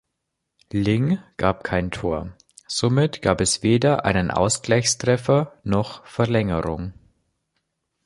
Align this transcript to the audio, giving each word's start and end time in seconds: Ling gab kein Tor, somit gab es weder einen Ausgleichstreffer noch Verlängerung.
Ling 0.73 1.19
gab 1.37 1.63
kein 1.63 1.91
Tor, 1.91 2.33
somit 2.65 3.21
gab 3.21 3.39
es 3.39 3.61
weder 3.61 4.03
einen 4.03 4.31
Ausgleichstreffer 4.31 5.55
noch 5.63 6.03
Verlängerung. 6.07 6.93